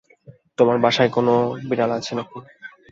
তোমাদের 0.57 0.81
বাসায় 0.85 1.11
কোনো 1.11 1.33
বিড়াল 1.69 1.91
আছে 1.97 2.11
নাকি? 2.17 2.37